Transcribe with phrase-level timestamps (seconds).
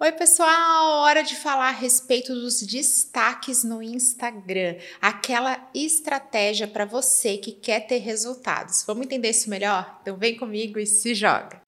[0.00, 1.02] Oi, pessoal!
[1.04, 7.86] Hora de falar a respeito dos destaques no Instagram, aquela estratégia para você que quer
[7.86, 8.82] ter resultados.
[8.84, 10.00] Vamos entender isso melhor?
[10.02, 11.63] Então vem comigo e se joga.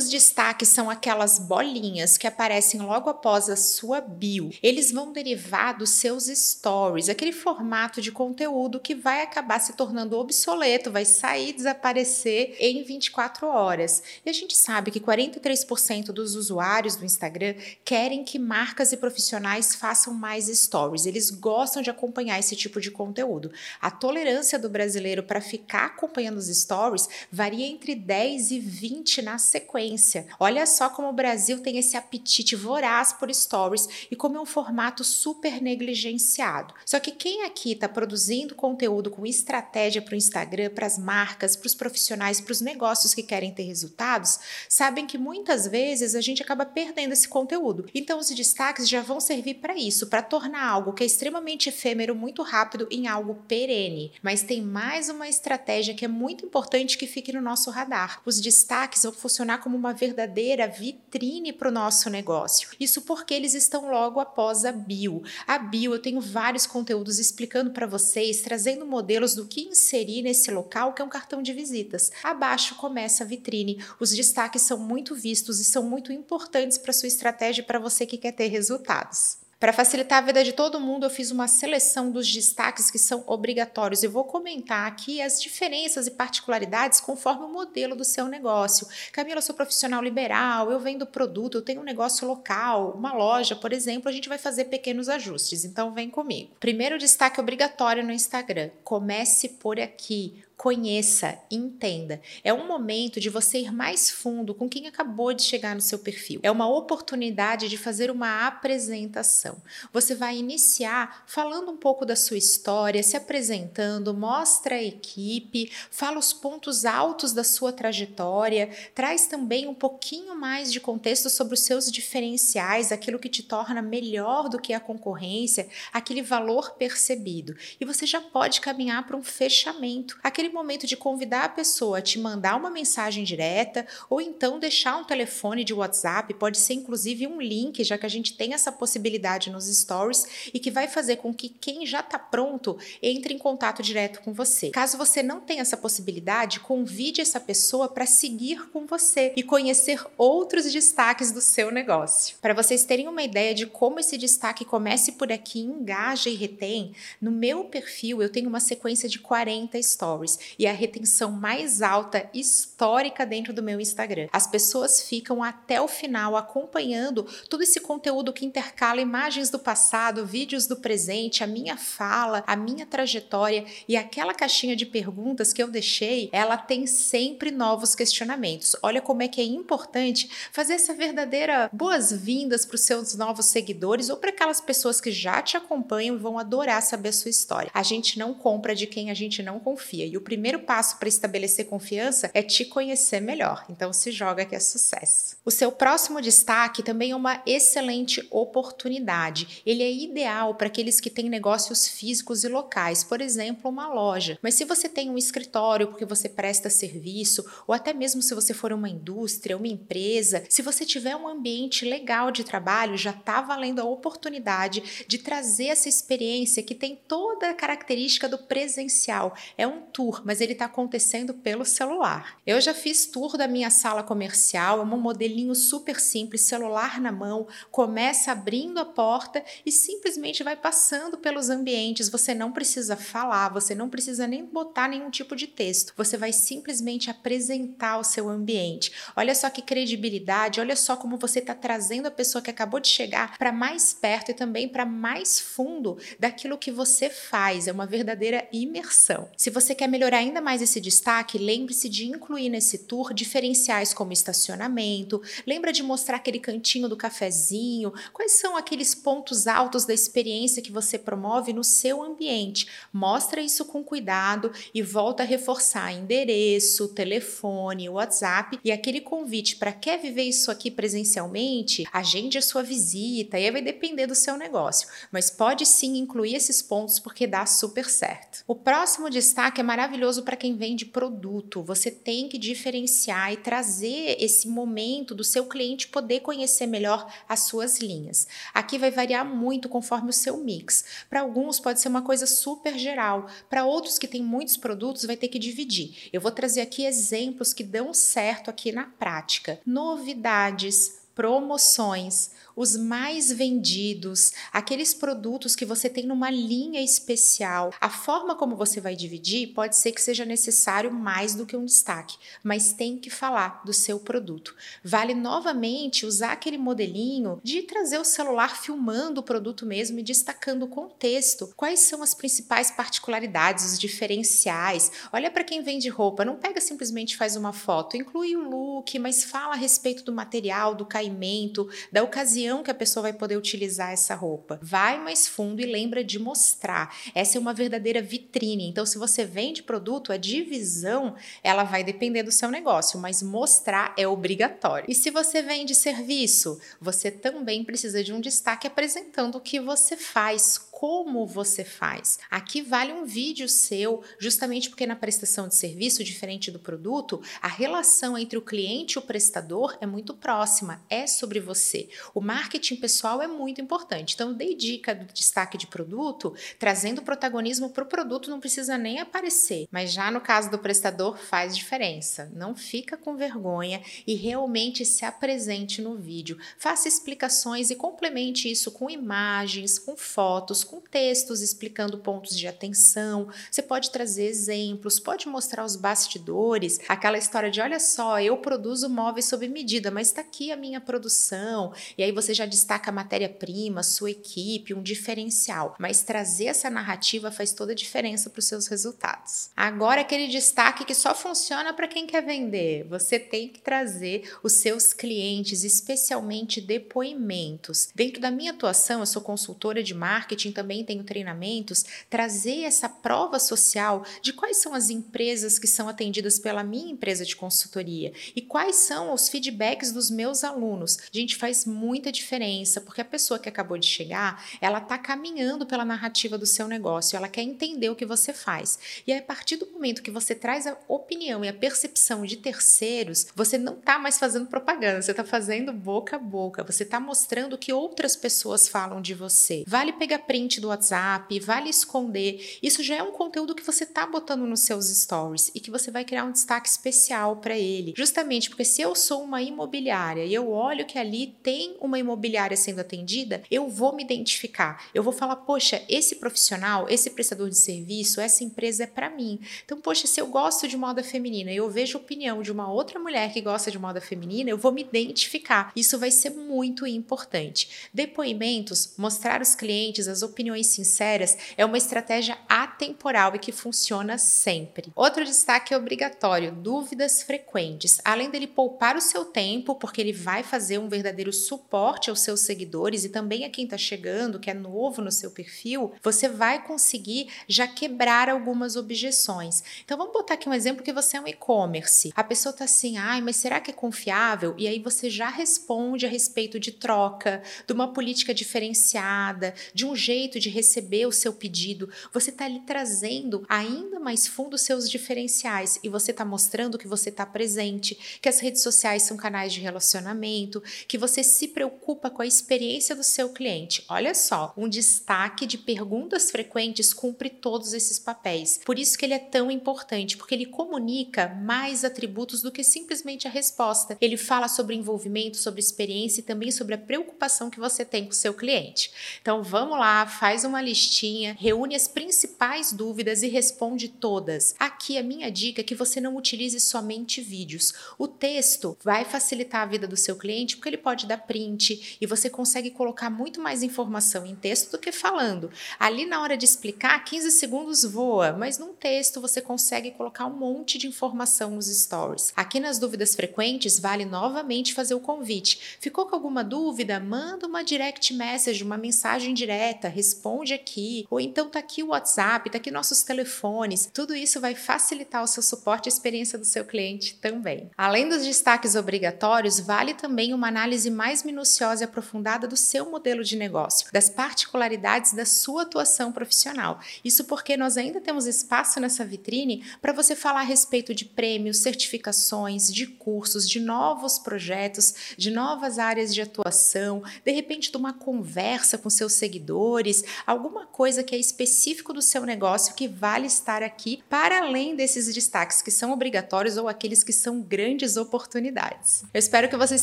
[0.00, 4.48] Os destaques são aquelas bolinhas que aparecem logo após a sua bio.
[4.62, 10.16] Eles vão derivar dos seus stories, aquele formato de conteúdo que vai acabar se tornando
[10.16, 14.02] obsoleto, vai sair, desaparecer em 24 horas.
[14.24, 17.54] E a gente sabe que 43% dos usuários do Instagram
[17.84, 21.04] querem que marcas e profissionais façam mais stories.
[21.04, 23.52] Eles gostam de acompanhar esse tipo de conteúdo.
[23.78, 29.36] A tolerância do brasileiro para ficar acompanhando os stories varia entre 10 e 20 na
[29.36, 29.89] sequência
[30.38, 34.46] Olha só como o Brasil tem esse apetite voraz por stories e como é um
[34.46, 36.74] formato super negligenciado.
[36.84, 41.56] Só que quem aqui está produzindo conteúdo com estratégia para o Instagram, para as marcas,
[41.56, 46.20] para os profissionais, para os negócios que querem ter resultados, sabem que muitas vezes a
[46.20, 47.86] gente acaba perdendo esse conteúdo.
[47.94, 52.14] Então os destaques já vão servir para isso, para tornar algo que é extremamente efêmero
[52.14, 54.12] muito rápido em algo perene.
[54.22, 58.20] Mas tem mais uma estratégia que é muito importante que fique no nosso radar.
[58.24, 62.68] Os destaques vão funcionar como uma verdadeira vitrine para o nosso negócio.
[62.78, 65.22] Isso porque eles estão logo após a bio.
[65.46, 70.50] A bio, eu tenho vários conteúdos explicando para vocês, trazendo modelos do que inserir nesse
[70.50, 72.12] local, que é um cartão de visitas.
[72.22, 73.82] Abaixo começa a vitrine.
[73.98, 78.18] Os destaques são muito vistos e são muito importantes para sua estratégia para você que
[78.18, 79.39] quer ter resultados.
[79.60, 83.22] Para facilitar a vida de todo mundo, eu fiz uma seleção dos destaques que são
[83.26, 84.02] obrigatórios.
[84.02, 88.88] Eu vou comentar aqui as diferenças e particularidades conforme o modelo do seu negócio.
[89.12, 93.54] Camila, eu sou profissional liberal, eu vendo produto, eu tenho um negócio local, uma loja,
[93.54, 95.62] por exemplo, a gente vai fazer pequenos ajustes.
[95.62, 96.52] Então vem comigo.
[96.58, 102.20] Primeiro destaque obrigatório no Instagram: comece por aqui conheça, entenda.
[102.44, 105.98] É um momento de você ir mais fundo com quem acabou de chegar no seu
[105.98, 106.38] perfil.
[106.42, 109.56] É uma oportunidade de fazer uma apresentação.
[109.90, 116.18] Você vai iniciar falando um pouco da sua história, se apresentando, mostra a equipe, fala
[116.18, 121.60] os pontos altos da sua trajetória, traz também um pouquinho mais de contexto sobre os
[121.60, 127.56] seus diferenciais, aquilo que te torna melhor do que a concorrência, aquele valor percebido.
[127.80, 132.02] E você já pode caminhar para um fechamento, aquele momento de convidar a pessoa a
[132.02, 137.26] te mandar uma mensagem direta ou então deixar um telefone de WhatsApp, pode ser inclusive
[137.26, 141.16] um link, já que a gente tem essa possibilidade nos stories e que vai fazer
[141.16, 144.70] com que quem já está pronto entre em contato direto com você.
[144.70, 150.04] Caso você não tenha essa possibilidade, convide essa pessoa para seguir com você e conhecer
[150.16, 152.36] outros destaques do seu negócio.
[152.40, 156.92] Para vocês terem uma ideia de como esse destaque comece por aqui, engaja e retém,
[157.20, 162.28] no meu perfil eu tenho uma sequência de 40 stories e a retenção mais alta
[162.32, 164.28] histórica dentro do meu Instagram.
[164.32, 170.26] As pessoas ficam até o final acompanhando todo esse conteúdo que intercala imagens do passado,
[170.26, 175.62] vídeos do presente, a minha fala, a minha trajetória e aquela caixinha de perguntas que
[175.62, 178.76] eu deixei, ela tem sempre novos questionamentos.
[178.82, 184.10] Olha como é que é importante fazer essa verdadeira boas-vindas para os seus novos seguidores
[184.10, 187.70] ou para aquelas pessoas que já te acompanham e vão adorar saber a sua história.
[187.74, 190.06] A gente não compra de quem a gente não confia.
[190.06, 193.64] E o primeiro passo para estabelecer confiança é te conhecer melhor.
[193.70, 195.36] Então se joga que é sucesso.
[195.44, 199.62] O seu próximo destaque também é uma excelente oportunidade.
[199.64, 204.38] Ele é ideal para aqueles que têm negócios físicos e locais, por exemplo, uma loja.
[204.42, 208.52] Mas se você tem um escritório porque você presta serviço, ou até mesmo se você
[208.52, 213.40] for uma indústria, uma empresa, se você tiver um ambiente legal de trabalho, já está
[213.40, 219.34] valendo a oportunidade de trazer essa experiência que tem toda a característica do presencial.
[219.56, 222.36] É um tour, mas ele está acontecendo pelo celular.
[222.46, 227.12] Eu já fiz tour da minha sala comercial, é um modelinho super simples, celular na
[227.12, 232.08] mão, começa abrindo a porta e simplesmente vai passando pelos ambientes.
[232.08, 235.92] Você não precisa falar, você não precisa nem botar nenhum tipo de texto.
[235.96, 238.92] Você vai simplesmente apresentar o seu ambiente.
[239.16, 242.88] Olha só que credibilidade, olha só como você está trazendo a pessoa que acabou de
[242.88, 247.68] chegar para mais perto e também para mais fundo daquilo que você faz.
[247.68, 249.28] É uma verdadeira imersão.
[249.36, 254.12] Se você quer melhorar ainda mais esse destaque, lembre-se de incluir nesse tour diferenciais como
[254.12, 260.62] estacionamento, lembra de mostrar aquele cantinho do cafezinho, quais são aqueles pontos altos da experiência
[260.62, 262.66] que você promove no seu ambiente.
[262.92, 269.72] Mostra isso com cuidado e volta a reforçar endereço, telefone, WhatsApp e aquele convite para
[269.72, 274.36] quer viver isso aqui presencialmente, agende a sua visita e aí vai depender do seu
[274.36, 278.42] negócio, mas pode sim incluir esses pontos porque dá super certo.
[278.46, 281.62] O próximo destaque é maravilhoso maravilhoso para quem vende produto.
[281.62, 287.40] Você tem que diferenciar e trazer esse momento do seu cliente poder conhecer melhor as
[287.40, 288.28] suas linhas.
[288.54, 290.84] Aqui vai variar muito conforme o seu mix.
[291.08, 295.16] Para alguns pode ser uma coisa super geral, para outros que têm muitos produtos vai
[295.16, 296.08] ter que dividir.
[296.12, 299.60] Eu vou trazer aqui exemplos que dão certo aqui na prática.
[299.66, 307.72] Novidades, promoções, os mais vendidos, aqueles produtos que você tem numa linha especial.
[307.80, 311.64] A forma como você vai dividir pode ser que seja necessário mais do que um
[311.64, 314.54] destaque, mas tem que falar do seu produto.
[314.84, 320.64] Vale novamente usar aquele modelinho de trazer o celular filmando o produto mesmo e destacando
[320.64, 321.52] o contexto.
[321.56, 324.92] Quais são as principais particularidades, os diferenciais?
[325.12, 329.24] Olha para quem vende roupa, não pega simplesmente faz uma foto, inclui o look, mas
[329.24, 333.90] fala a respeito do material, do caimento, da ocasião que a pessoa vai poder utilizar
[333.90, 334.58] essa roupa.
[334.62, 336.94] Vai mais fundo e lembra de mostrar.
[337.14, 338.68] Essa é uma verdadeira vitrine.
[338.68, 343.94] Então, se você vende produto, a divisão ela vai depender do seu negócio, mas mostrar
[343.96, 344.84] é obrigatório.
[344.88, 349.96] E se você vende serviço, você também precisa de um destaque apresentando o que você
[349.96, 352.18] faz, como você faz.
[352.30, 357.48] Aqui vale um vídeo seu, justamente porque na prestação de serviço, diferente do produto, a
[357.48, 361.90] relação entre o cliente e o prestador é muito próxima, é sobre você.
[362.14, 364.14] O marketing pessoal é muito importante.
[364.14, 369.00] Então, dei dica do destaque de produto, trazendo protagonismo para o produto, não precisa nem
[369.00, 369.68] aparecer.
[369.70, 372.32] Mas já no caso do prestador, faz diferença.
[372.34, 376.38] Não fica com vergonha e realmente se apresente no vídeo.
[376.56, 383.28] Faça explicações e complemente isso com imagens, com fotos, com textos explicando pontos de atenção.
[383.50, 388.88] Você pode trazer exemplos, pode mostrar os bastidores, aquela história de olha só, eu produzo
[388.88, 391.72] móveis sob medida, mas está aqui a minha produção.
[391.98, 395.74] E aí você já destaca a matéria-prima, sua equipe, um diferencial.
[395.76, 399.50] Mas trazer essa narrativa faz toda a diferença para os seus resultados.
[399.56, 402.84] Agora aquele destaque que só funciona para quem quer vender.
[402.84, 407.88] Você tem que trazer os seus clientes, especialmente depoimentos.
[407.92, 413.38] Dentro da minha atuação, eu sou consultora de marketing também tenho treinamentos, trazer essa prova
[413.38, 418.42] social de quais são as empresas que são atendidas pela minha empresa de consultoria e
[418.42, 420.98] quais são os feedbacks dos meus alunos.
[421.10, 425.84] Gente, faz muita diferença, porque a pessoa que acabou de chegar, ela está caminhando pela
[425.84, 428.78] narrativa do seu negócio, ela quer entender o que você faz.
[429.06, 433.28] E a partir do momento que você traz a opinião e a percepção de terceiros,
[433.34, 437.54] você não está mais fazendo propaganda, você está fazendo boca a boca, você está mostrando
[437.54, 439.64] o que outras pessoas falam de você.
[439.66, 442.58] Vale pegar print do WhatsApp, vale esconder.
[442.62, 445.90] Isso já é um conteúdo que você está botando nos seus stories e que você
[445.90, 447.92] vai criar um destaque especial para ele.
[447.94, 452.56] Justamente porque se eu sou uma imobiliária e eu olho que ali tem uma imobiliária
[452.56, 454.86] sendo atendida, eu vou me identificar.
[454.94, 459.38] Eu vou falar, poxa, esse profissional, esse prestador de serviço, essa empresa é para mim.
[459.64, 462.72] Então, poxa, se eu gosto de moda feminina e eu vejo a opinião de uma
[462.72, 465.72] outra mulher que gosta de moda feminina, eu vou me identificar.
[465.74, 467.88] Isso vai ser muito importante.
[467.92, 474.92] Depoimentos, mostrar os clientes as opiniões sinceras é uma estratégia atemporal e que funciona sempre.
[474.94, 478.00] Outro destaque é obrigatório: dúvidas frequentes.
[478.04, 482.40] Além dele poupar o seu tempo, porque ele vai fazer um verdadeiro suporte aos seus
[482.40, 486.64] seguidores e também a quem está chegando, que é novo no seu perfil, você vai
[486.64, 489.62] conseguir já quebrar algumas objeções.
[489.84, 492.12] Então vamos botar aqui um exemplo que você é um e-commerce.
[492.14, 494.54] A pessoa está assim, ai, mas será que é confiável?
[494.56, 499.96] E aí você já responde a respeito de troca, de uma política diferenciada, de um
[499.96, 504.90] jeito de receber o seu pedido, você está ali trazendo ainda mais fundo os seus
[504.90, 509.52] diferenciais e você está mostrando que você está presente, que as redes sociais são canais
[509.52, 513.84] de relacionamento, que você se preocupa com a experiência do seu cliente.
[513.88, 518.60] Olha só, um destaque de perguntas frequentes cumpre todos esses papéis.
[518.64, 523.26] Por isso que ele é tão importante, porque ele comunica mais atributos do que simplesmente
[523.26, 523.96] a resposta.
[524.00, 528.10] Ele fala sobre envolvimento, sobre experiência e também sobre a preocupação que você tem com
[528.10, 528.90] o seu cliente.
[529.20, 534.54] Então vamos lá, faz uma listinha, reúne as principais dúvidas e responde todas.
[534.58, 537.72] Aqui a minha dica é que você não utilize somente vídeos.
[537.98, 542.06] O texto vai facilitar a vida do seu cliente porque ele pode dar print e
[542.06, 545.50] você consegue colocar muito mais informação em texto do que falando.
[545.78, 550.36] Ali na hora de explicar, 15 segundos voa, mas num texto você consegue colocar um
[550.36, 552.32] monte de informação nos stories.
[552.36, 555.78] Aqui nas dúvidas frequentes, vale novamente fazer o convite.
[555.80, 556.98] Ficou com alguma dúvida?
[556.98, 562.48] Manda uma direct message, uma mensagem direta, responde aqui, ou então tá aqui o WhatsApp,
[562.48, 563.90] tá aqui nossos telefones.
[563.92, 567.70] Tudo isso vai facilitar o seu suporte e experiência do seu cliente também.
[567.76, 573.22] Além dos destaques obrigatórios, vale também uma análise mais minuciosa e aprofundada do seu modelo
[573.22, 576.80] de negócio, das particularidades da sua atuação profissional.
[577.04, 581.58] Isso porque nós ainda temos espaço nessa vitrine para você falar a respeito de prêmios,
[581.58, 587.92] certificações, de cursos, de novos projetos, de novas áreas de atuação, de repente de uma
[587.92, 589.89] conversa com seus seguidores,
[590.26, 595.12] alguma coisa que é específico do seu negócio que vale estar aqui para além desses
[595.12, 599.04] destaques que são obrigatórios ou aqueles que são grandes oportunidades.
[599.12, 599.82] Eu espero que vocês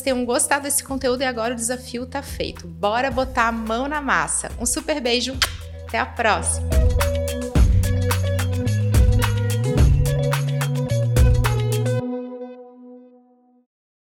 [0.00, 2.66] tenham gostado desse conteúdo e agora o desafio está feito.
[2.66, 4.50] Bora botar a mão na massa.
[4.60, 5.36] Um super beijo,
[5.86, 6.97] até a próxima!